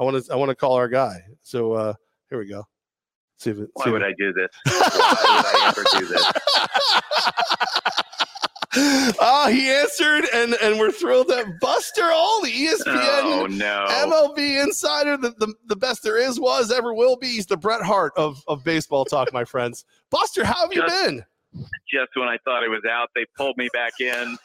[0.00, 1.20] I want to I want to call our guy.
[1.42, 1.92] So uh,
[2.30, 2.66] here we go.
[3.36, 4.48] See if it, Why see would if I do this?
[4.66, 6.26] Why would I ever do this?
[9.20, 13.86] oh, he answered, and and we're thrilled that Buster all the ESPN Oh no!
[13.90, 17.26] MLB insider, the, the, the best there is, was, ever will be.
[17.26, 19.84] He's the Bret Hart of, of baseball talk, my friends.
[20.10, 21.24] Buster, how have you been?
[21.92, 24.38] Just when I thought it was out, they pulled me back in.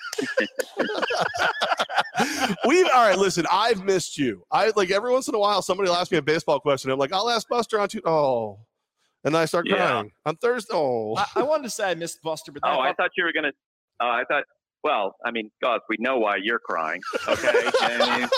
[2.67, 3.17] we all right.
[3.17, 4.43] Listen, I've missed you.
[4.51, 6.91] I like every once in a while somebody will ask me a baseball question.
[6.91, 8.09] I'm like, I'll ask Buster on Tuesday.
[8.09, 8.59] Oh,
[9.23, 9.75] and then I start Yeah.
[9.75, 10.73] crying on Thursday.
[10.73, 13.33] Oh, I, I wanted to say I missed Buster, but Oh, I thought you were
[13.33, 13.51] gonna.
[14.01, 14.43] Oh, I thought.
[14.83, 17.01] Well, I mean, God, we know why you're crying.
[17.27, 17.71] Okay.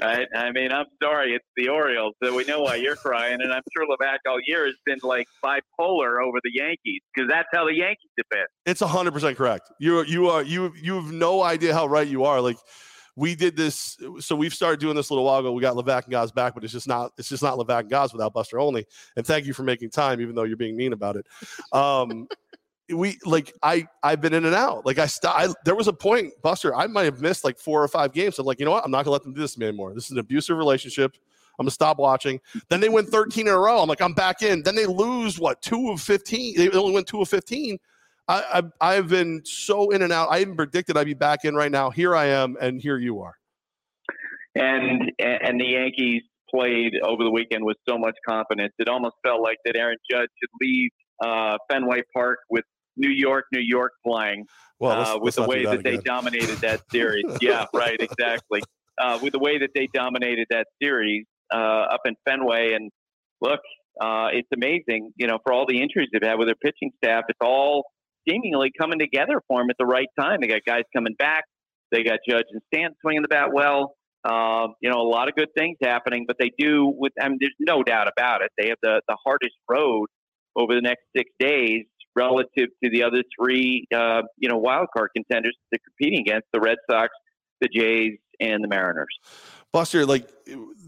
[0.00, 0.26] I?
[0.34, 3.62] I mean, I'm sorry, it's the Orioles, so we know why you're crying, and I'm
[3.76, 7.74] sure Levac all year has been like bipolar over the Yankees because that's how the
[7.74, 9.70] Yankees have it's hundred percent correct.
[9.78, 12.40] You you are you you have no idea how right you are.
[12.40, 12.56] Like
[13.14, 15.52] we did this, so we've started doing this a little while ago.
[15.52, 17.90] We got Levac and Gaz back, but it's just not it's just not Levac and
[17.90, 18.86] Gaz without Buster only.
[19.16, 21.26] And thank you for making time, even though you're being mean about it.
[21.72, 22.28] Um,
[22.90, 24.86] we like I I've been in and out.
[24.86, 27.82] Like I, st- I there was a point, Buster, I might have missed like four
[27.82, 28.38] or five games.
[28.38, 28.84] I'm like, you know what?
[28.84, 29.94] I'm not gonna let them do this to me anymore.
[29.94, 31.14] This is an abusive relationship.
[31.58, 32.40] I'm gonna stop watching.
[32.68, 33.80] Then they win 13 in a row.
[33.80, 34.62] I'm like, I'm back in.
[34.62, 36.56] Then they lose what two of 15.
[36.56, 37.78] They only went two of 15.
[38.28, 40.28] I, I I've been so in and out.
[40.30, 41.90] I even predicted I'd be back in right now.
[41.90, 43.34] Here I am, and here you are.
[44.54, 48.72] and and the Yankees played over the weekend with so much confidence.
[48.78, 50.90] It almost felt like that Aaron Judge should leave
[51.24, 52.64] uh, Fenway Park with
[52.96, 54.44] New York, New York flying
[54.80, 57.24] Well, let's, uh, let's with the way that that, they dominated that series.
[57.40, 58.62] yeah, right, exactly.
[58.98, 62.90] Uh, with the way that they dominated that series uh, up in Fenway, and
[63.40, 63.60] look,
[64.00, 65.12] uh, it's amazing.
[65.16, 67.84] You know, for all the injuries they've had with their pitching staff, it's all
[68.28, 70.40] seemingly coming together for them at the right time.
[70.40, 71.44] They got guys coming back.
[71.92, 73.94] They got Judge and Stanton swinging the bat well.
[74.24, 77.12] Um, you know, a lot of good things happening, but they do with.
[77.20, 78.50] I mean, there's no doubt about it.
[78.58, 80.08] They have the the hardest road
[80.56, 81.84] over the next six days
[82.16, 86.60] relative to the other three, uh, you know, wild card contenders they're competing against: the
[86.60, 87.12] Red Sox,
[87.60, 89.14] the Jays, and the Mariners.
[89.72, 90.30] Buster, like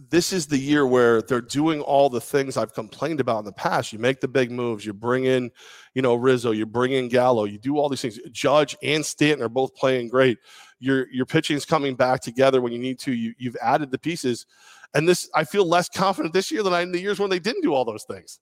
[0.09, 3.53] this is the year where they're doing all the things I've complained about in the
[3.53, 3.93] past.
[3.93, 5.51] You make the big moves, you bring in,
[5.95, 8.19] you know, Rizzo, you bring in Gallo, you do all these things.
[8.33, 10.39] Judge and Stanton are both playing great.
[10.81, 13.13] Your your pitching's coming back together when you need to.
[13.13, 14.47] You you've added the pieces.
[14.95, 17.41] And this I feel less confident this year than I in the years when they
[17.41, 18.39] didn't do all those things.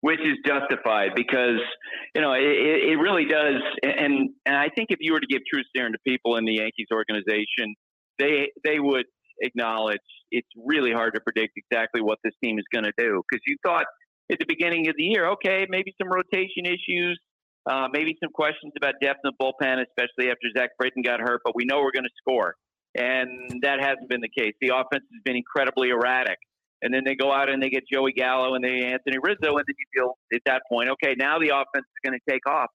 [0.00, 1.60] Which is justified because
[2.14, 3.60] you know it, it really does.
[3.82, 6.54] And and I think if you were to give truth serum to people in the
[6.54, 7.74] Yankees organization,
[8.18, 9.06] they they would
[9.40, 9.98] acknowledge
[10.30, 13.56] it's really hard to predict exactly what this team is going to do because you
[13.64, 13.86] thought
[14.30, 17.18] at the beginning of the year, okay, maybe some rotation issues.
[17.68, 21.42] Uh, maybe some questions about depth in the bullpen, especially after Zach Britton got hurt,
[21.44, 22.54] but we know we're going to score.
[22.96, 24.54] And that hasn't been the case.
[24.62, 26.38] The offense has been incredibly erratic
[26.82, 29.64] and then they go out and they get Joey Gallo and they Anthony Rizzo, and
[29.66, 32.68] then you feel at that point, okay, now the offense is going to take off,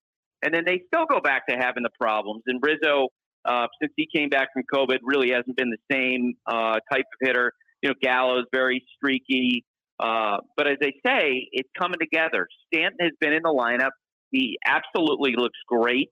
[0.43, 2.43] and then they still go back to having the problems.
[2.47, 3.07] And Rizzo,
[3.45, 7.27] uh, since he came back from COVID, really hasn't been the same uh, type of
[7.27, 7.51] hitter.
[7.81, 9.65] You know, Gallo's very streaky,
[9.99, 12.47] uh, but as they say, it's coming together.
[12.67, 13.91] Stanton has been in the lineup.
[14.31, 16.09] He absolutely looks great.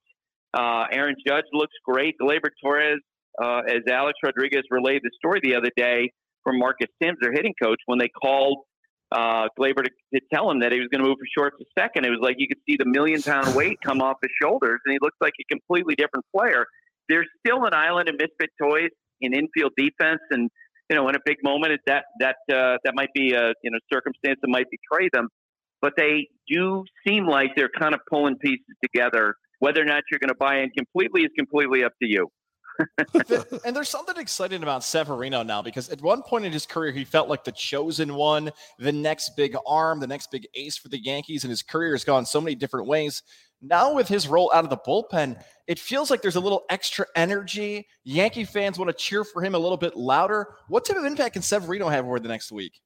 [0.54, 2.16] Uh, Aaron Judge looks great.
[2.22, 3.00] Gleyber Torres,
[3.42, 6.12] uh, as Alex Rodriguez relayed the story the other day
[6.44, 8.60] from Marcus Thames, their hitting coach, when they called
[9.12, 11.66] uh, Gleyber to, to tell him that he was going to move for short to
[11.78, 12.06] second.
[12.06, 14.94] It was like you could see the million pound weight come off his shoulders, and
[14.94, 16.66] he looks like a completely different player.
[17.10, 20.50] There's still an island of misfit toys in infield defense, and
[20.90, 23.80] you know, in a big moment, that that uh, that might be a you know
[23.92, 25.28] circumstance that might betray them.
[25.82, 29.36] But they do seem like they're kind of pulling pieces together.
[29.60, 32.28] Whether or not you're going to buy in completely is completely up to you.
[33.66, 37.04] And there's something exciting about Severino now because at one point in his career, he
[37.04, 41.02] felt like the chosen one, the next big arm, the next big ace for the
[41.02, 43.24] Yankees, and his career has gone so many different ways.
[43.62, 47.06] Now, with his role out of the bullpen, it feels like there's a little extra
[47.16, 47.88] energy.
[48.04, 50.56] Yankee fans want to cheer for him a little bit louder.
[50.68, 52.82] What type of impact can Severino have over the next week?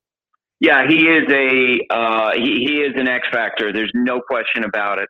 [0.59, 3.73] Yeah, he is a uh, he, he is an X factor.
[3.73, 5.09] There's no question about it.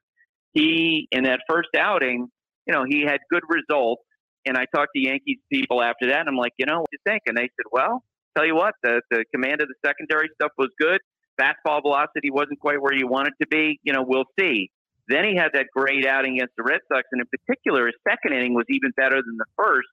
[0.54, 2.28] He in that first outing,
[2.66, 4.02] you know, he had good results.
[4.46, 6.98] And I talked to Yankees people after that, and I'm like, you know, what do
[6.98, 7.24] you think?
[7.26, 8.04] And they said, well,
[8.36, 11.00] tell you what, the the command of the secondary stuff was good.
[11.40, 13.80] Fastball velocity wasn't quite where you want it to be.
[13.84, 14.70] You know, we'll see.
[15.08, 18.34] Then he had that great outing against the Red Sox, and in particular, his second
[18.34, 19.88] inning was even better than the first.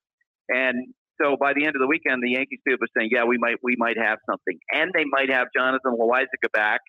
[0.48, 3.38] And so by the end of the weekend, the Yankees people were saying, "Yeah, we
[3.38, 6.80] might we might have something," and they might have Jonathan Loáisiga back.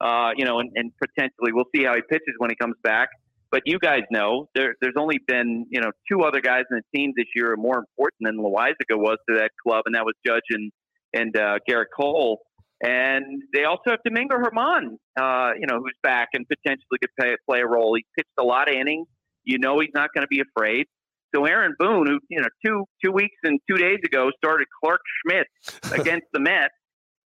[0.00, 3.08] Uh, you know, and, and potentially we'll see how he pitches when he comes back.
[3.52, 6.98] But you guys know there, there's only been you know two other guys in the
[6.98, 10.14] team this year are more important than Loáisiga was to that club, and that was
[10.26, 10.72] Judge and
[11.12, 12.40] and uh, Gerrit Cole.
[12.82, 17.36] And they also have Domingo Germán, uh, you know, who's back and potentially could play,
[17.48, 17.94] play a role.
[17.94, 19.06] He's pitched a lot of innings.
[19.44, 20.86] You know he's not going to be afraid.
[21.34, 25.00] So Aaron Boone, who you know two two weeks and two days ago started Clarke
[25.20, 25.46] Schmidt
[25.92, 26.74] against the Mets,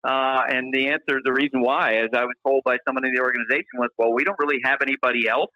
[0.06, 3.20] uh, and the answer, the reason why, as I was told by someone in the
[3.20, 5.50] organization, was, well, we don't really have anybody else.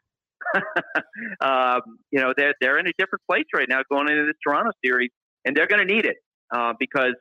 [1.40, 4.70] um, you know, they're they're in a different place right now going into this Toronto
[4.84, 5.10] series,
[5.44, 6.16] and they're going to need it
[6.54, 7.14] uh, because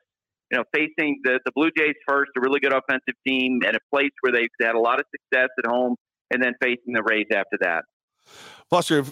[0.52, 3.80] you know facing the the Blue Jays first, a really good offensive team, and a
[3.94, 5.96] place where they've had a lot of success at home,
[6.32, 7.84] and then facing the Rays after that.
[8.70, 9.04] Buster,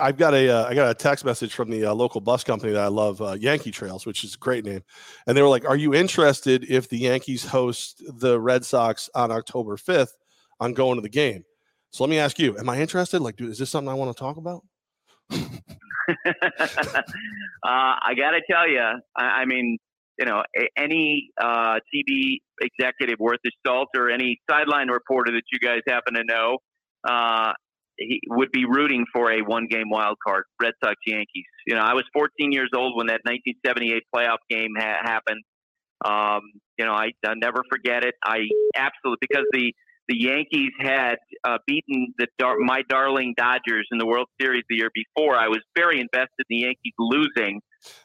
[0.00, 2.72] I've got a uh, I got a text message from the uh, local bus company
[2.72, 4.82] that I love, uh, Yankee Trails, which is a great name,
[5.26, 9.30] and they were like, "Are you interested if the Yankees host the Red Sox on
[9.30, 10.14] October fifth
[10.60, 11.44] on going to the game?"
[11.90, 13.20] So let me ask you, am I interested?
[13.20, 14.62] Like, dude, is this something I want to talk about?
[15.30, 15.34] uh,
[17.64, 18.80] I got to tell you,
[19.16, 19.78] I, I, mean,
[20.18, 20.42] you know,
[20.76, 26.14] any uh, TV executive worth his salt or any sideline reporter that you guys happen
[26.14, 26.58] to know,
[27.08, 27.52] uh,
[27.98, 31.44] he would be rooting for a one game wild card, Red Sox Yankees.
[31.66, 35.42] You know, I was 14 years old when that 1978 playoff game ha- happened.
[36.04, 36.42] Um,
[36.78, 38.14] you know, I, I'll never forget it.
[38.22, 38.40] I
[38.76, 39.72] absolutely, because the,
[40.08, 44.76] the Yankees had uh, beaten the dar- my darling Dodgers in the World Series the
[44.76, 45.36] year before.
[45.36, 47.60] I was very invested in the Yankees losing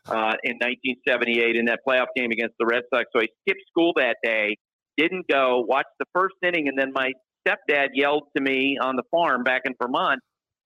[0.07, 3.05] uh, in 1978 in that playoff game against the Red Sox.
[3.13, 4.57] So I skipped school that day,
[4.97, 7.13] didn't go, watched the first inning, and then my
[7.47, 10.19] stepdad yelled to me on the farm back in Vermont,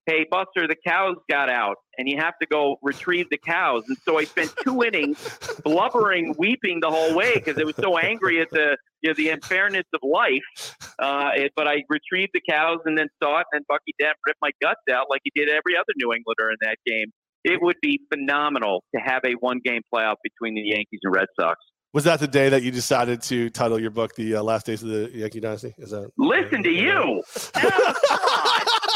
[0.08, 3.86] Hey, Buster, the cows got out, and you have to go retrieve the cows.
[3.88, 5.18] And so I spent two innings
[5.64, 9.30] blubbering, weeping the whole way because I was so angry at the you know, the
[9.30, 10.76] unfairness of life.
[10.98, 14.16] Uh, it, but I retrieved the cows and then saw it, and then Bucky Dent
[14.26, 17.12] ripped my guts out like he did every other New Englander in that game.
[17.44, 21.28] It would be phenomenal to have a one game playoff between the Yankees and Red
[21.40, 21.60] Sox.
[21.94, 24.82] Was that the day that you decided to title your book "The uh, Last Days
[24.82, 25.76] of the Yankee Dynasty"?
[25.78, 26.10] Is that?
[26.18, 27.22] Listen to you.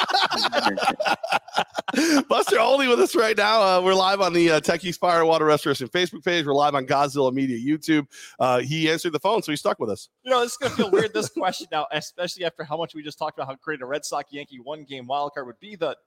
[2.27, 3.61] Buster only with us right now.
[3.61, 6.45] Uh, we're live on the uh, Techies Fire Water Restoration Facebook page.
[6.45, 8.07] We're live on Godzilla Media YouTube.
[8.39, 10.09] Uh, he answered the phone, so he's stuck with us.
[10.23, 13.03] You know, is going to feel weird, this question now, especially after how much we
[13.03, 15.75] just talked about how great a Red Sox Yankee one game wild card would be.
[15.75, 15.97] That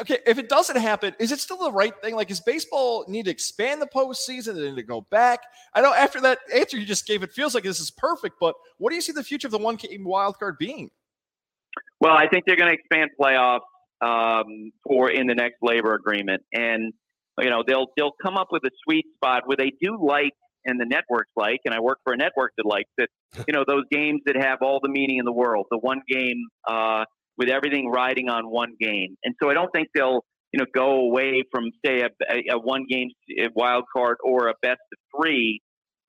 [0.00, 2.14] okay, if it doesn't happen, is it still the right thing?
[2.14, 5.40] Like, is baseball need to expand the postseason and to go back?
[5.74, 8.36] I know after that answer you just gave, it feels like this is perfect.
[8.40, 10.90] But what do you see the future of the one game wild card being?
[12.02, 13.60] Well, I think they're going to expand playoffs
[14.04, 16.92] um, for in the next labor agreement, and
[17.38, 20.32] you know they'll they'll come up with a sweet spot where they do like
[20.64, 23.08] and the networks like, and I work for a network that likes it.
[23.48, 25.66] You know those games that have all the meaning in the world.
[25.70, 26.48] The one game.
[26.68, 27.04] Uh,
[27.36, 29.16] with everything riding on one game.
[29.24, 32.58] And so I don't think they'll, you know, go away from say a, a, a
[32.58, 33.08] one game
[33.54, 35.60] wild card or a best of three.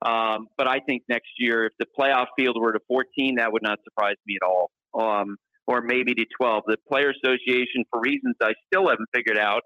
[0.04, 3.62] Um, but I think next year, if the playoff field were to 14, that would
[3.62, 4.70] not surprise me at all.
[4.98, 6.64] Um, or maybe to 12.
[6.66, 9.62] The Player Association, for reasons I still haven't figured out,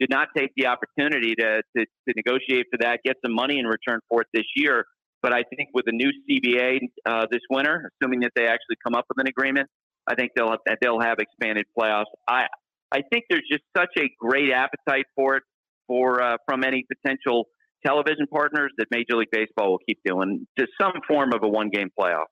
[0.00, 3.66] did not take the opportunity to, to, to negotiate for that, get some money in
[3.66, 4.84] return for it this year.
[5.22, 8.94] But I think with the new CBA uh, this winter, assuming that they actually come
[8.94, 9.68] up with an agreement,
[10.08, 12.06] I think they'll have, they'll have expanded playoffs.
[12.28, 12.46] I
[12.92, 15.42] I think there's just such a great appetite for it
[15.86, 17.46] for uh, from any potential
[17.84, 21.70] television partners that Major League Baseball will keep doing to some form of a one
[21.70, 22.26] game playoff.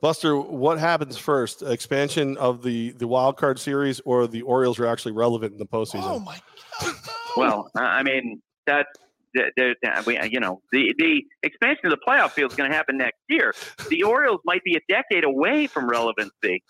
[0.00, 1.62] Buster, what happens first?
[1.62, 5.66] Expansion of the the wild card series, or the Orioles are actually relevant in the
[5.66, 6.04] postseason?
[6.04, 6.38] Oh my
[6.80, 6.94] god!
[7.36, 8.88] well, I mean that's
[10.06, 13.18] we, you know, the, the expansion of the playoff field is going to happen next
[13.28, 13.54] year.
[13.88, 16.62] The Orioles might be a decade away from relevancy.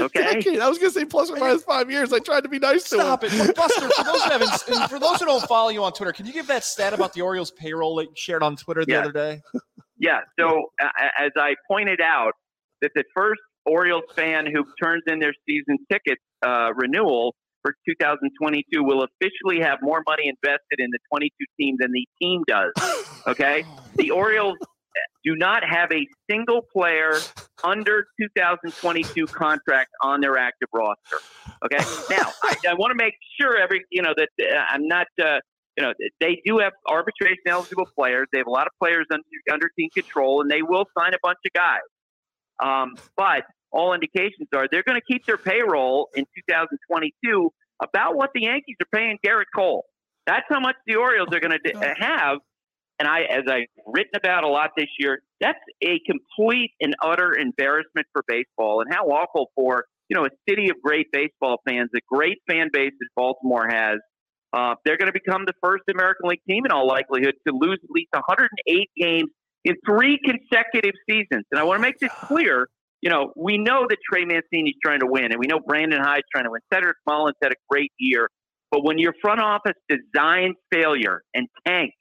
[0.00, 0.34] Okay.
[0.34, 0.60] Decade.
[0.60, 2.12] I was gonna say plus or minus five years.
[2.12, 3.32] I tried to be nice Stop to him.
[3.32, 3.88] Stop it, Buster.
[3.88, 6.46] For those who haven't, for those who don't follow you on Twitter, can you give
[6.46, 9.00] that stat about the Orioles payroll that you shared on Twitter the yeah.
[9.00, 9.40] other day?
[9.98, 10.20] Yeah.
[10.38, 10.88] So uh,
[11.18, 12.32] as I pointed out,
[12.82, 18.82] that the first Orioles fan who turns in their season ticket uh, renewal for 2022
[18.82, 21.30] will officially have more money invested in the 22
[21.60, 22.72] team than the team does.
[23.26, 23.62] Okay.
[23.96, 24.56] The Orioles
[25.22, 27.18] do not have a single player
[27.62, 31.18] under 2022 contract on their active roster.
[31.64, 31.84] Okay.
[32.10, 35.40] Now, I, I want to make sure every, you know, that uh, I'm not, uh,
[35.76, 38.28] you know, they do have arbitration eligible players.
[38.32, 41.18] They have a lot of players under, under team control, and they will sign a
[41.22, 41.80] bunch of guys.
[42.60, 47.50] Um, but all indications are they're going to keep their payroll in 2022
[47.82, 49.84] about what the Yankees are paying Gerrit Cole.
[50.26, 52.38] That's how much the Orioles are going to have
[52.98, 57.36] and I, as I've written about a lot this year, that's a complete and utter
[57.36, 61.90] embarrassment for baseball, and how awful for you know a city of great baseball fans,
[61.94, 63.98] a great fan base that Baltimore has.
[64.52, 67.78] Uh, they're going to become the first American League team in all likelihood to lose
[67.84, 69.28] at least 108 games
[69.64, 71.44] in three consecutive seasons.
[71.50, 72.68] And I want to make this clear.
[73.00, 76.26] You know, we know that Trey Mancini's trying to win, and we know Brandon Hyde's
[76.32, 76.60] trying to win.
[76.72, 78.28] Cedric Mullins had a great year.
[78.70, 81.96] But when your front office designs failure and tanks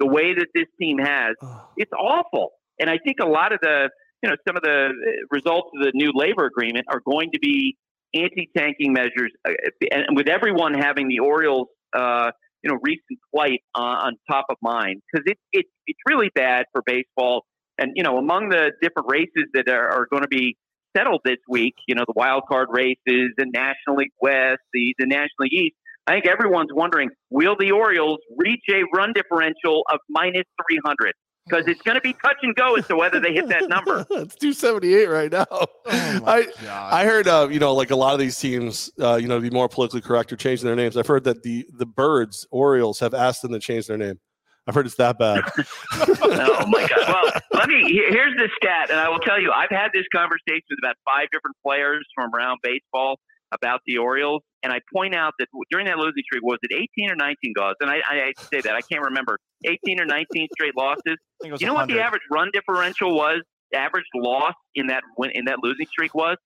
[0.00, 1.34] the way that this team has,
[1.76, 2.50] it's awful.
[2.78, 3.88] And I think a lot of the,
[4.22, 7.38] you know, some of the uh, results of the new labor agreement are going to
[7.38, 7.76] be
[8.14, 9.52] anti-tanking measures, uh,
[9.90, 12.30] and with everyone having the Orioles, uh,
[12.64, 16.64] you know, recent plight on, on top of mind because it, it it's really bad
[16.72, 17.44] for baseball.
[17.78, 20.56] And you know, among the different races that are, are going to be
[20.96, 25.06] settled this week, you know, the wild card races, the National League West, the the
[25.06, 25.76] National League East.
[26.06, 31.12] I think everyone's wondering, will the Orioles reach a run differential of minus 300?
[31.46, 34.00] Because it's going to be touch and go as to whether they hit that number.
[34.10, 35.46] it's 278 right now.
[35.50, 36.92] Oh I God.
[36.92, 39.42] I heard uh, you know like a lot of these teams uh, you know to
[39.42, 40.96] be more politically correct or changing their names.
[40.96, 44.18] I've heard that the the Birds Orioles have asked them to change their name.
[44.66, 45.42] I've heard it's that bad.
[45.92, 47.06] oh my God!
[47.06, 47.82] Well, let me.
[48.08, 51.28] Here's the stat, and I will tell you, I've had this conversation with about five
[51.32, 53.18] different players from around baseball
[53.54, 57.10] about the Orioles, and I point out that during that losing streak, was it 18
[57.10, 57.74] or 19 goals?
[57.80, 61.16] And I, I, say that I can't remember 18 or 19 straight losses.
[61.42, 61.74] You know 100.
[61.74, 63.40] what the average run differential was?
[63.72, 66.36] The average loss in that in that losing streak was,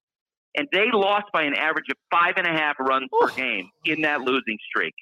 [0.57, 4.03] and they lost by an average of five and a half runs per game in
[4.03, 4.95] that losing streak.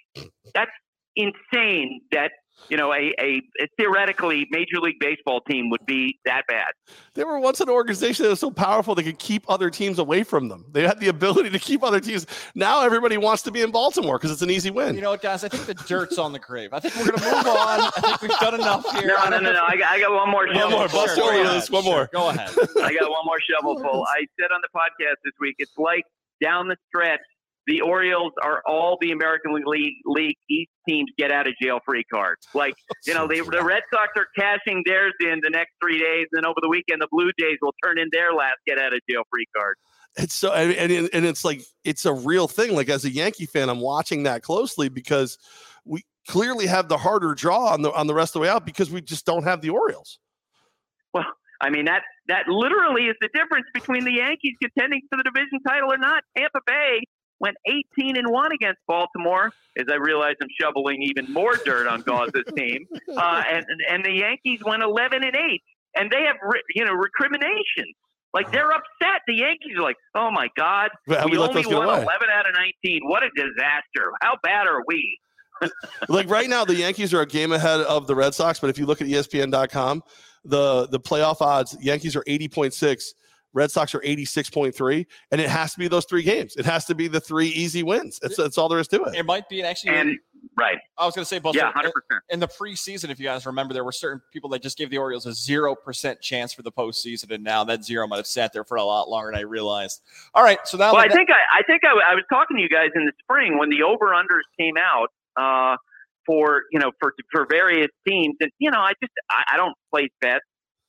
[0.54, 0.70] That's
[1.14, 2.02] insane.
[2.12, 2.32] That
[2.68, 6.68] you know, a, a, a, theoretically Major League Baseball team would be that bad.
[7.14, 10.22] They were once an organization that was so powerful they could keep other teams away
[10.22, 10.64] from them.
[10.72, 12.26] They had the ability to keep other teams.
[12.54, 14.94] Now everybody wants to be in Baltimore because it's an easy win.
[14.94, 15.44] You know what, guys?
[15.44, 16.72] I think the dirt's on the grave.
[16.72, 17.80] I think we're going to move on.
[17.80, 19.06] I think we've done enough here.
[19.08, 19.64] No, no, no, no.
[19.66, 20.46] I got, I got one more.
[20.46, 20.88] One more.
[20.88, 21.70] Bust sure, this.
[21.70, 21.92] One sure.
[21.92, 22.10] more.
[22.12, 22.50] Go ahead.
[22.82, 24.04] I got one more shovel full.
[24.08, 26.04] I said on the podcast this week, it's like
[26.42, 27.20] down the stretch
[27.66, 32.04] the Orioles are all the American League, League East teams get out of jail free
[32.12, 32.46] cards.
[32.54, 32.74] Like,
[33.06, 36.46] you know, they, the Red Sox are cashing theirs in the next three days, and
[36.46, 39.22] over the weekend, the Blue Jays will turn in their last get out of jail
[39.30, 39.76] free card.
[40.18, 42.74] It's so, and, and it's like, it's a real thing.
[42.74, 45.36] Like, as a Yankee fan, I'm watching that closely because
[45.84, 48.64] we clearly have the harder draw on the, on the rest of the way out
[48.64, 50.18] because we just don't have the Orioles.
[51.12, 51.24] Well,
[51.60, 55.58] I mean that that literally is the difference between the Yankees contending for the division
[55.66, 56.22] title or not.
[56.36, 57.00] Tampa Bay
[57.40, 57.56] went
[57.98, 59.52] 18 and one against Baltimore.
[59.78, 64.12] As I realize I'm shoveling even more dirt on Gause's team, uh, and and the
[64.12, 65.62] Yankees went 11 and eight,
[65.94, 66.36] and they have
[66.74, 67.94] you know recriminations.
[68.32, 69.22] Like they're upset.
[69.26, 73.02] The Yankees are like, "Oh my God, we, we only won 11 out of 19.
[73.04, 74.12] What a disaster!
[74.20, 75.18] How bad are we?"
[76.08, 78.60] like right now, the Yankees are a game ahead of the Red Sox.
[78.60, 80.02] But if you look at ESPN.com,
[80.44, 83.14] the the playoff odds, Yankees are 80.6
[83.56, 86.56] Red Sox are 86.3, and it has to be those three games.
[86.56, 88.18] It has to be the three easy wins.
[88.20, 89.14] That's, that's all there is to it.
[89.14, 89.96] It might be an actually.
[89.96, 90.18] And,
[90.58, 90.76] right.
[90.98, 91.90] I was going to say, yeah, 100%.
[92.28, 94.98] In the preseason, if you guys remember, there were certain people that just gave the
[94.98, 98.62] Orioles a 0% chance for the postseason, and now that zero might have sat there
[98.62, 100.02] for a lot longer than I realized.
[100.34, 100.92] All right, so now.
[100.92, 103.12] Well, I think I, I think I, I, was talking to you guys in the
[103.22, 105.08] spring when the over-unders came out.
[105.36, 105.76] Uh,
[106.24, 109.76] for you know for for various teams and you know I just I, I don't
[109.92, 110.44] place bets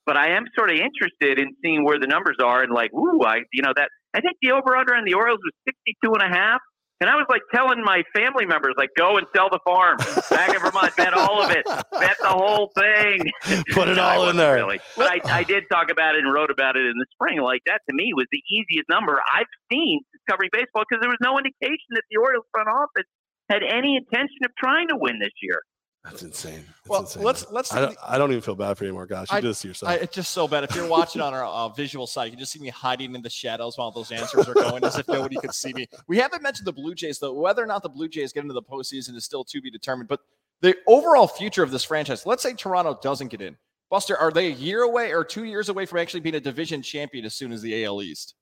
[0.08, 3.22] but I am sort of interested in seeing where the numbers are and like, ooh,
[3.24, 6.24] I, you know, that I think the over under on the Orioles was 62 and
[6.24, 6.62] a half.
[7.00, 9.98] And I was like telling my family members, like, go and sell the farm
[10.32, 13.30] back in Vermont, bet all of it, bet the whole thing.
[13.70, 14.56] Put it all in there.
[14.56, 14.80] Really.
[14.96, 17.40] But I, I did talk about it and wrote about it in the spring.
[17.40, 21.22] Like, that to me was the easiest number I've seen covering baseball because there was
[21.22, 23.06] no indication that the Orioles front office
[23.48, 25.62] had any intention of trying to win this year.
[26.04, 26.63] That's insane.
[26.66, 27.24] That's well, insane.
[27.24, 27.74] let's let's.
[27.74, 29.27] I don't, I don't, even feel bad for you anymore, guys.
[29.30, 29.92] You I, do this to yourself.
[29.92, 30.63] I, it's just so bad.
[30.63, 33.22] If you're watching on our uh, visual side, you can just see me hiding in
[33.22, 35.88] the shadows while those answers are going, as if nobody could see me.
[36.08, 37.34] We haven't mentioned the Blue Jays though.
[37.34, 40.08] Whether or not the Blue Jays get into the postseason is still to be determined.
[40.08, 40.22] But
[40.62, 42.25] the overall future of this franchise.
[42.25, 43.58] Let's say Toronto doesn't get in.
[43.89, 46.82] Buster, are they a year away or two years away from actually being a division
[46.82, 48.36] champion as soon as the AL East?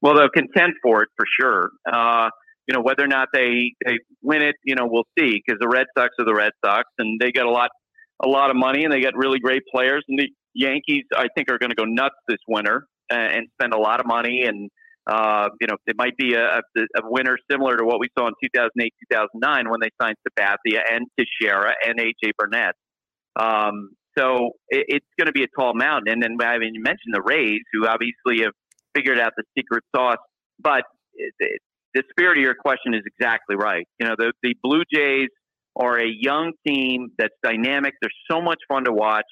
[0.00, 1.70] Well, they'll contend for it for sure.
[1.92, 2.30] Uh,
[2.66, 5.68] you know, whether or not they, they win it, you know, we'll see because the
[5.68, 7.70] Red Sox are the Red Sox and they got a lot,
[8.22, 10.04] a lot of money and they got really great players.
[10.08, 13.74] And the Yankees, I think, are going to go nuts this winter and, and spend
[13.74, 14.44] a lot of money.
[14.46, 14.70] And,
[15.06, 18.34] uh, you know, it might be a, a winner similar to what we saw in
[18.42, 22.74] 2008, 2009 when they signed Sabathia and Teixeira and AJ Burnett.
[23.34, 26.12] Um, so it, it's going to be a tall mountain.
[26.12, 28.52] And then, I mean, you mentioned the Rays, who obviously have
[28.94, 30.18] figured out the secret sauce,
[30.60, 31.60] but it, it,
[31.94, 33.86] the spirit of your question is exactly right.
[33.98, 35.28] You know, the, the Blue Jays
[35.76, 37.94] are a young team that's dynamic.
[38.00, 39.26] They're so much fun to watch.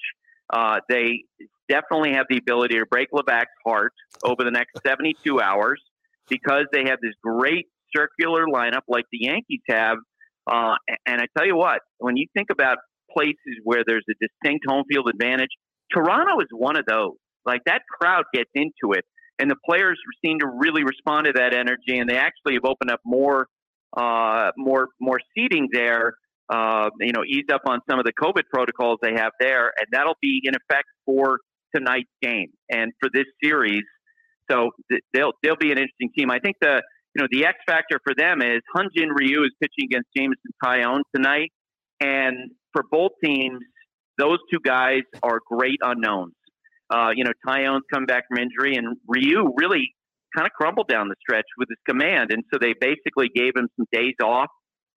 [0.51, 1.23] Uh, they
[1.69, 5.81] definitely have the ability to break Levac's heart over the next 72 hours
[6.29, 9.97] because they have this great circular lineup like the Yankees have.
[10.49, 10.75] Uh,
[11.05, 12.77] and I tell you what, when you think about
[13.13, 15.51] places where there's a distinct home field advantage,
[15.93, 17.15] Toronto is one of those.
[17.45, 19.05] Like that crowd gets into it,
[19.41, 22.91] and the players seem to really respond to that energy, and they actually have opened
[22.91, 23.47] up more,
[23.97, 26.13] uh, more, more seating there.
[26.47, 29.87] Uh, you know, eased up on some of the COVID protocols they have there, and
[29.91, 31.39] that'll be in effect for
[31.73, 33.83] tonight's game and for this series.
[34.49, 36.29] So th- they'll they'll be an interesting team.
[36.29, 36.83] I think the
[37.15, 41.01] you know the X factor for them is Hyun-Jin Ryu is pitching against Jameson Taillon
[41.15, 41.51] tonight,
[42.01, 43.61] and for both teams,
[44.17, 46.33] those two guys are great unknowns.
[46.91, 49.93] Uh, you know, Taillon's come back from injury, and Ryu really
[50.35, 53.69] kind of crumbled down the stretch with his command, and so they basically gave him
[53.77, 54.49] some days off.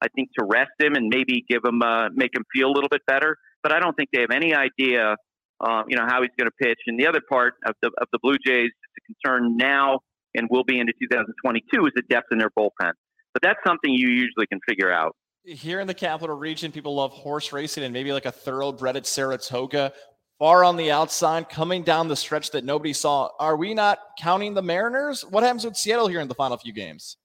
[0.02, 2.88] I think to rest him and maybe give him uh, make him feel a little
[2.90, 3.36] bit better.
[3.62, 5.16] But I don't think they have any idea,
[5.60, 6.78] uh, you know, how he's going to pitch.
[6.86, 10.00] And the other part of the of the Blue Jays is a concern now
[10.34, 12.92] and will be into 2022 is the depth in their bullpen.
[13.32, 15.16] But that's something you usually can figure out.
[15.44, 19.06] Here in the capital region, people love horse racing and maybe like a thoroughbred at
[19.06, 19.92] Saratoga.
[20.38, 23.30] Far on the outside, coming down the stretch that nobody saw.
[23.38, 25.22] Are we not counting the Mariners?
[25.22, 27.16] What happens with Seattle here in the final few games?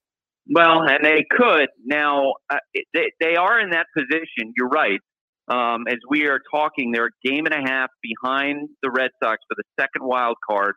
[0.48, 1.68] Well, and they could.
[1.84, 2.58] Now, uh,
[2.94, 4.52] they, they are in that position.
[4.56, 5.00] You're right.
[5.48, 9.38] Um, as we are talking, they're a game and a half behind the Red Sox
[9.48, 10.76] for the second wild card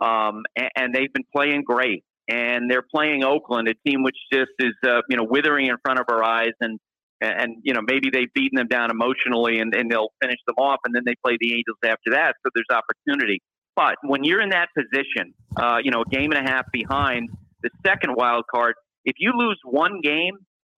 [0.00, 2.04] um, and, and, they've been playing great.
[2.28, 5.98] And they're playing Oakland, a team which just is uh, you know withering in front
[5.98, 6.78] of our eyes, and
[7.22, 10.80] and you know maybe they've beaten them down emotionally, and, and they'll finish them off,
[10.84, 12.34] and then they play the Angels after that.
[12.44, 13.40] So there's opportunity.
[13.74, 17.30] But when you're in that position, uh, you know, a game and a half behind
[17.62, 18.74] the second wild card,
[19.04, 20.34] if you lose one game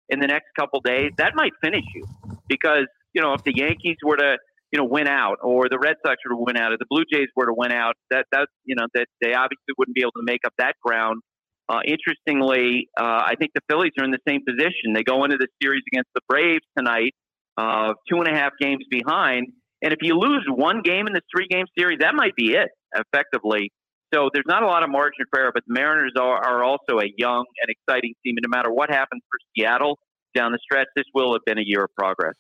[0.08, 2.06] in the next couple days, that might finish you
[2.48, 4.36] because you know if the Yankees were to
[4.74, 7.04] you know, win out, or the Red Sox were to win out, or the Blue
[7.10, 10.10] Jays were to win out, that that you know that they obviously wouldn't be able
[10.16, 11.22] to make up that ground.
[11.68, 14.92] Uh, interestingly, uh, I think the Phillies are in the same position.
[14.94, 17.14] They go into the series against the Braves tonight,
[17.56, 19.49] uh, two and a half games behind.
[19.83, 22.68] And if you lose one game in this three game series, that might be it,
[22.94, 23.71] effectively.
[24.12, 27.00] So there's not a lot of margin for error, but the Mariners are, are also
[27.00, 28.37] a young and exciting team.
[28.37, 29.98] And no matter what happens for Seattle
[30.35, 32.35] down the stretch, this will have been a year of progress.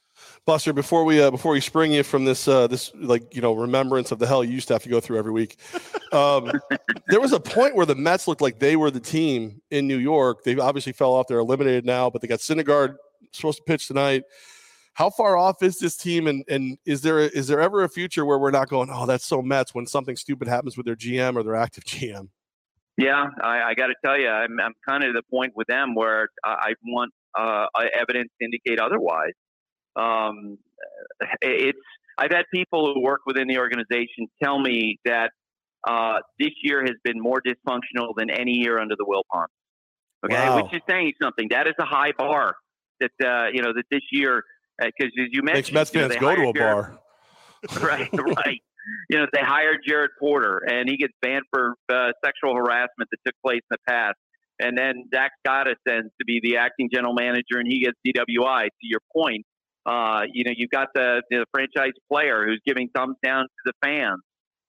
[0.46, 3.52] Buster, before we uh, before we spring you from this uh, this like you know
[3.52, 5.58] remembrance of the hell you used to have to go through every week,
[6.12, 6.52] um,
[7.08, 9.98] there was a point where the Mets looked like they were the team in New
[9.98, 10.44] York.
[10.44, 12.96] They obviously fell off; they're eliminated now, but they got Syndergaard
[13.32, 14.24] supposed to pitch tonight.
[14.94, 18.24] How far off is this team, and and is there is there ever a future
[18.24, 18.90] where we're not going?
[18.92, 22.28] Oh, that's so Mets when something stupid happens with their GM or their active GM.
[22.96, 25.66] Yeah, I, I got to tell you, I'm, I'm kind of at the point with
[25.66, 29.32] them where I, I want uh, evidence indicate otherwise.
[29.96, 30.58] Um,
[31.40, 31.78] it's
[32.18, 35.30] I've had people who work within the organization tell me that
[35.86, 39.46] uh, this year has been more dysfunctional than any year under the Wilpons.
[40.24, 40.62] Okay, wow.
[40.62, 41.48] which is saying something.
[41.50, 42.54] That is a high bar
[43.00, 44.42] that uh, you know that this year
[44.78, 46.98] because uh, as you mentioned, Makes Mets fans know, go to a Jared, bar.
[47.80, 48.60] right, right.
[49.08, 53.18] You know, they hired Jared Porter, and he gets banned for uh, sexual harassment that
[53.24, 54.16] took place in the past.
[54.60, 58.64] And then Zack Scott ascends to be the acting general manager, and he gets DWI.
[58.64, 59.44] To your point,
[59.86, 63.72] uh, you know, you've got the, the franchise player who's giving thumbs down to the
[63.82, 64.20] fans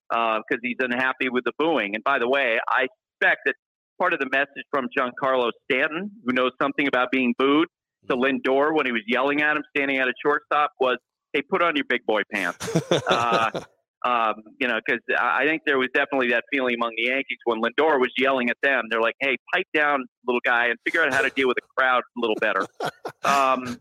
[0.09, 1.95] because uh, he's unhappy with the booing.
[1.95, 3.55] And by the way, I suspect that
[3.99, 7.67] part of the message from Giancarlo Stanton, who knows something about being booed,
[8.09, 10.97] to Lindor when he was yelling at him standing at a shortstop was,
[11.33, 12.69] "Hey, put on your big boy pants."
[13.09, 13.61] uh,
[14.05, 17.59] um, you know, because I think there was definitely that feeling among the Yankees when
[17.59, 18.83] Lindor was yelling at them.
[18.89, 21.67] They're like, "Hey, pipe down, little guy, and figure out how to deal with the
[21.75, 22.65] crowd a little better."
[23.25, 23.79] Um,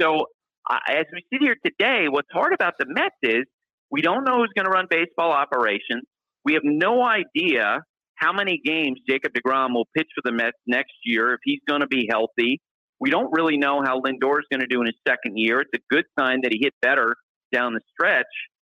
[0.00, 0.24] so
[0.70, 3.44] uh, as we sit here today, what's hard about the Mets is
[3.90, 6.04] we don't know who's going to run baseball operations.
[6.42, 7.82] We have no idea
[8.14, 11.82] how many games Jacob DeGrom will pitch for the Mets next year if he's going
[11.82, 12.62] to be healthy.
[12.98, 15.60] We don't really know how Lindor is going to do in his second year.
[15.60, 17.14] It's a good sign that he hit better
[17.52, 18.26] down the stretch.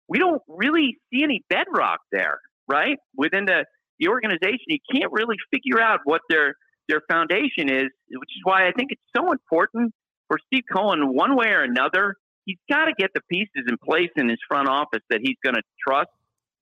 [0.09, 2.99] We don't really see any bedrock there, right?
[3.17, 3.65] Within the,
[3.99, 6.55] the organization, you can't really figure out what their
[6.89, 9.95] their foundation is, which is why I think it's so important
[10.27, 14.11] for Steve Cohen, one way or another, he's got to get the pieces in place
[14.17, 16.09] in his front office that he's going to trust.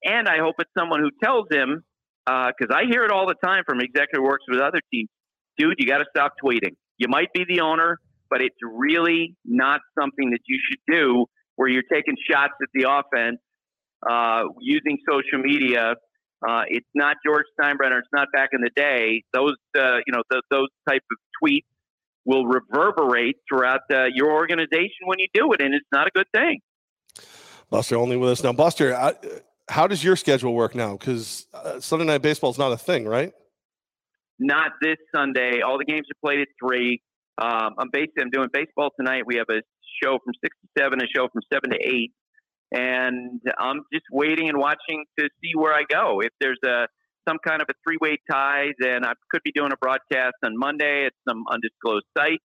[0.05, 1.85] And I hope it's someone who tells him,
[2.27, 5.09] because uh, I hear it all the time from executive works with other teams,
[5.57, 6.75] dude, you got to stop tweeting.
[6.99, 7.99] You might be the owner,
[8.29, 11.27] but it's really not something that you should do
[11.61, 13.39] where you're taking shots at the offense
[14.09, 15.93] uh, using social media.
[16.49, 17.99] Uh, it's not George Steinbrenner.
[17.99, 19.25] It's not back in the day.
[19.35, 21.67] Those, uh, you know, the, those type of tweets
[22.25, 26.29] will reverberate throughout uh, your organization when you do it, and it's not a good
[26.35, 26.61] thing.
[27.69, 28.55] Buster, only with us now.
[28.55, 29.13] Buster, I,
[29.69, 30.97] how does your schedule work now?
[30.97, 33.35] Because uh, Sunday night baseball is not a thing, right?
[34.39, 35.61] Not this Sunday.
[35.61, 37.03] All the games are played at three.
[37.37, 39.25] Um, I'm basically I'm doing baseball tonight.
[39.27, 39.61] We have a
[40.03, 42.13] show from six to seven, a show from seven to eight,
[42.73, 46.21] and I'm just waiting and watching to see where I go.
[46.21, 46.87] If there's a
[47.29, 51.05] some kind of a three-way tie, then I could be doing a broadcast on Monday
[51.07, 52.41] at some undisclosed site,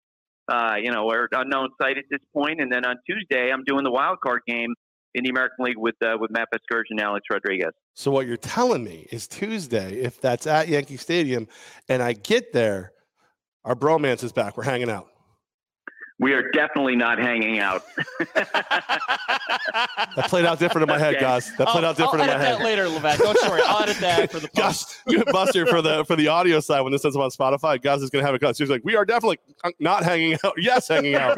[0.49, 3.85] uh, you know, or unknown site at this point, and then on Tuesday I'm doing
[3.85, 4.75] the wild card game
[5.15, 7.73] in the American League with uh, with Matt Vasgersian and Alex Rodriguez.
[7.95, 11.47] So what you're telling me is Tuesday, if that's at Yankee Stadium,
[11.89, 12.93] and I get there,
[13.65, 14.57] our bromance is back.
[14.57, 15.09] We're hanging out.
[16.21, 17.83] We are definitely not hanging out.
[18.35, 21.21] that played out different in my head, Okay.
[21.25, 21.51] guys.
[21.57, 22.65] That played I'll, out different I'll in my edit head.
[22.65, 23.19] later, Levac.
[23.19, 23.63] Don't worry.
[23.65, 25.03] I'll edit that for the post.
[25.07, 28.01] Gus, Buster for the for the audio side when this ends up on Spotify, Gus
[28.03, 28.57] is gonna have a cut.
[28.57, 29.39] She's like, we are definitely
[29.81, 30.55] not hanging out.
[30.59, 31.37] Yes, hanging out.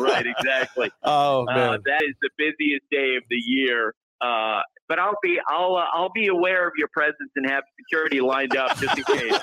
[0.00, 0.90] right, exactly.
[1.02, 1.80] Oh Uh, man.
[1.86, 3.94] that is the busiest day of the year.
[4.20, 8.20] Uh, but I'll be I'll uh, I'll be aware of your presence and have security
[8.20, 9.38] lined up just in case.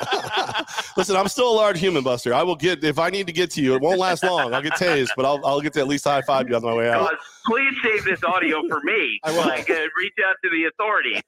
[0.98, 2.34] Listen, I'm still a large human, Buster.
[2.34, 3.76] I will get if I need to get to you.
[3.76, 4.54] It won't last long.
[4.54, 6.74] I'll get tased, but I'll I'll get to at least high five you on my
[6.74, 7.10] way out.
[7.10, 9.20] Cause please save this audio for me.
[9.24, 9.40] I will.
[9.46, 11.22] Like, uh, reach out to the authorities.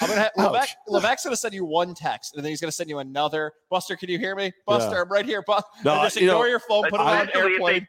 [0.00, 0.68] I'm gonna have, Ouch.
[0.88, 3.52] Levac, Levac's gonna send you one text, and then he's gonna send you another.
[3.70, 4.52] Buster, can you hear me?
[4.66, 5.42] Buster, I'm right here.
[5.46, 5.54] Bu-
[5.84, 6.82] No, and just you know- ignore your phone.
[6.90, 7.86] Put it on Especially if, airplane.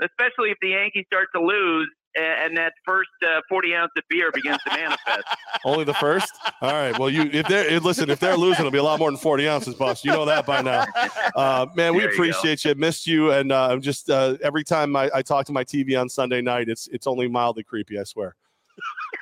[0.00, 3.92] they, especially if the Yankees start to lose and, and that first uh, 40 ounce
[3.96, 5.24] of beer begins to manifest.
[5.64, 6.32] Only the first.
[6.60, 6.98] All right.
[6.98, 9.48] Well, you if they're listen, if they're losing, it'll be a lot more than 40
[9.48, 10.04] ounces, boss.
[10.04, 10.84] You know that by now.
[11.34, 12.74] Uh, man, we There you appreciate you.
[12.76, 16.00] Missed you, and uh, I'm just uh, every time I, I talk to my TV
[16.00, 17.98] on Sunday night, it's it's only mildly creepy.
[17.98, 18.36] I swear.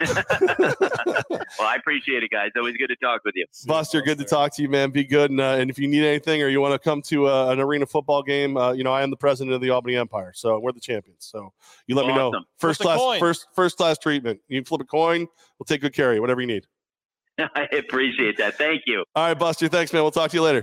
[1.59, 2.51] Well, I appreciate it, guys.
[2.57, 3.47] Always good to talk with you.
[3.67, 4.91] Buster, good to talk to you, man.
[4.91, 7.29] Be good, and, uh, and if you need anything or you want to come to
[7.29, 9.97] uh, an arena football game, uh, you know I am the president of the Albany
[9.97, 11.27] Empire, so we're the champions.
[11.27, 11.53] So
[11.87, 12.33] you let me know.
[12.59, 13.21] First Flip class, coin.
[13.21, 14.41] first first class treatment.
[14.49, 15.29] You can flip a coin.
[15.59, 16.21] We'll take good care of you.
[16.21, 16.67] Whatever you need.
[17.39, 18.57] I appreciate that.
[18.59, 19.05] Thank you.
[19.15, 19.69] All right, Buster.
[19.69, 20.03] Thanks, man.
[20.03, 20.63] We'll talk to you later.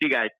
[0.00, 0.30] See you guys.